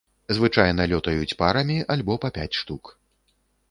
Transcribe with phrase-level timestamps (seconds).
[0.37, 2.83] Звычайна лётаюць парамі альбо па пяць штук.